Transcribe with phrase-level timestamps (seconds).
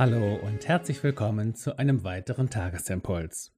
[0.00, 3.52] Hallo und herzlich willkommen zu einem weiteren Tagesimpuls.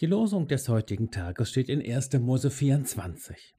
[0.00, 2.14] Die Losung des heutigen Tages steht in 1.
[2.14, 3.54] Mose 24.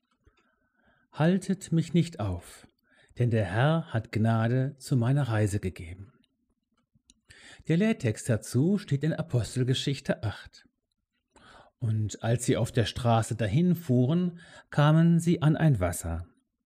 [1.12, 2.66] Haltet mich nicht auf,
[3.20, 6.14] denn der Herr hat Gnade zu meiner Reise gegeben.
[7.68, 10.68] Der Lehrtext dazu steht in Apostelgeschichte 8.
[11.78, 14.40] Und als sie auf der Straße dahin fuhren,
[14.72, 16.26] kamen sie an ein Wasser.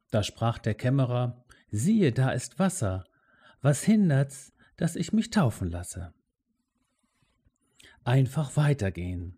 [0.09, 3.03] Da sprach der Kämmerer, siehe, da ist Wasser,
[3.63, 6.13] was hindert's, dass ich mich taufen lasse?
[8.03, 9.37] Einfach weitergehen.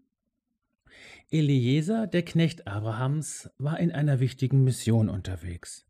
[1.31, 5.85] Eliezer, der Knecht Abrahams, war in einer wichtigen Mission unterwegs.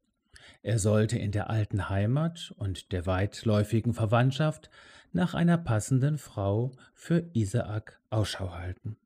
[0.61, 4.69] Er sollte in der alten Heimat und der weitläufigen Verwandtschaft
[5.13, 8.97] nach einer passenden Frau für Isaak Ausschau halten.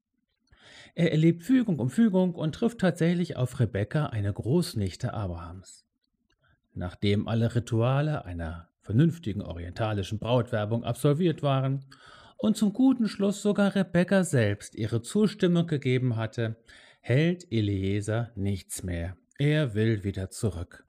[0.95, 5.85] Er erlebt Fügung um Fügung und trifft tatsächlich auf Rebekka, eine Großnichte Abrahams.
[6.73, 11.85] Nachdem alle Rituale einer vernünftigen orientalischen Brautwerbung absolviert waren
[12.37, 16.55] und zum guten Schluss sogar Rebekka selbst ihre Zustimmung gegeben hatte,
[16.99, 19.15] hält Eliezer nichts mehr.
[19.37, 20.85] Er will wieder zurück.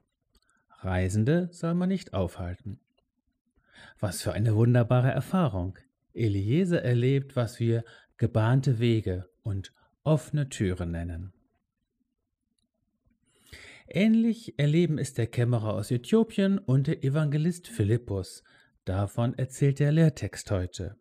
[0.79, 2.79] Reisende soll man nicht aufhalten.
[3.99, 5.77] Was für eine wunderbare Erfahrung.
[6.15, 7.83] Eliezer erlebt, was wir
[8.17, 11.33] gebahnte Wege und offene Türen nennen.
[13.93, 18.41] Ähnlich erleben es der Kämmerer aus Äthiopien und der Evangelist Philippus.
[18.85, 20.95] Davon erzählt der Lehrtext heute.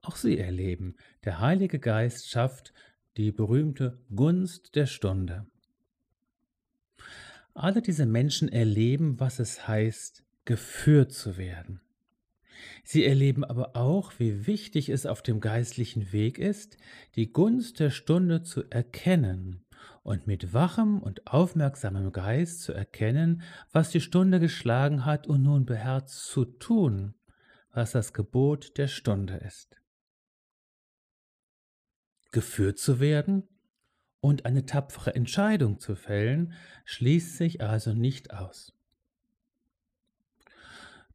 [0.00, 2.72] Auch sie erleben, der Heilige Geist schafft
[3.16, 5.46] die berühmte Gunst der Stunde.
[7.54, 11.82] Alle diese Menschen erleben, was es heißt, geführt zu werden.
[12.82, 16.78] Sie erleben aber auch, wie wichtig es auf dem geistlichen Weg ist,
[17.14, 19.63] die Gunst der Stunde zu erkennen
[20.02, 23.42] und mit wachem und aufmerksamem Geist zu erkennen,
[23.72, 27.14] was die Stunde geschlagen hat und nun beherzt zu tun,
[27.72, 29.76] was das Gebot der Stunde ist.
[32.30, 33.44] Geführt zu werden
[34.20, 36.52] und eine tapfere Entscheidung zu fällen,
[36.84, 38.72] schließt sich also nicht aus.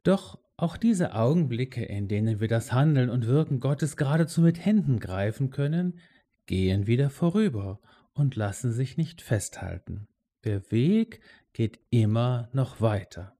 [0.04, 5.00] Doch auch diese Augenblicke, in denen wir das Handeln und Wirken Gottes geradezu mit Händen
[5.00, 6.00] greifen können,
[6.46, 7.80] gehen wieder vorüber
[8.19, 10.07] und lassen sich nicht festhalten.
[10.44, 11.22] Der Weg
[11.53, 13.35] geht immer noch weiter.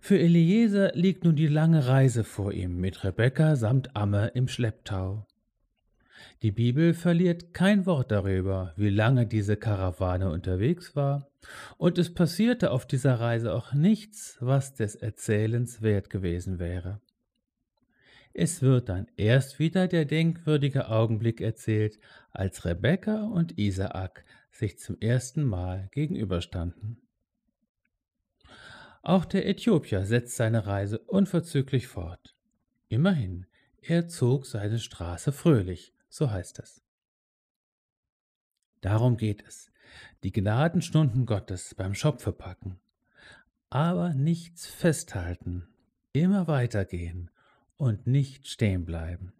[0.00, 5.26] Für Eliezer liegt nun die lange Reise vor ihm mit Rebekka samt Amme im Schlepptau.
[6.42, 11.28] Die Bibel verliert kein Wort darüber, wie lange diese Karawane unterwegs war,
[11.76, 17.00] und es passierte auf dieser Reise auch nichts, was des Erzählens wert gewesen wäre.
[18.40, 21.98] Es wird dann erst wieder der denkwürdige Augenblick erzählt,
[22.30, 27.02] als Rebekka und Isaak sich zum ersten Mal gegenüberstanden.
[29.02, 32.36] Auch der Äthiopier setzt seine Reise unverzüglich fort.
[32.86, 33.46] Immerhin,
[33.82, 36.84] er zog seine Straße fröhlich, so heißt es.
[38.82, 39.72] Darum geht es,
[40.22, 42.78] die Gnadenstunden Gottes beim Schopfe packen,
[43.68, 45.66] aber nichts festhalten,
[46.12, 47.32] immer weitergehen
[47.78, 49.32] und nicht stehen bleiben.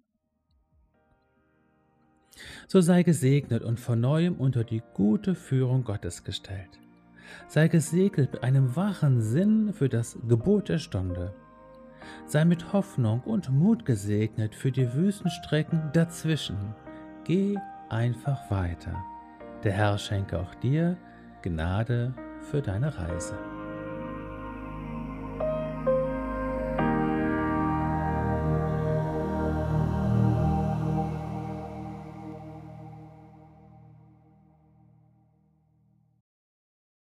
[2.66, 6.78] So sei gesegnet und von neuem unter die gute Führung Gottes gestellt.
[7.48, 11.34] Sei gesegnet mit einem wachen Sinn für das Gebot der Stunde.
[12.26, 16.74] Sei mit Hoffnung und Mut gesegnet für die Wüstenstrecken dazwischen.
[17.24, 17.56] Geh
[17.90, 18.96] einfach weiter.
[19.64, 20.96] Der Herr schenke auch dir
[21.42, 23.57] Gnade für deine Reise.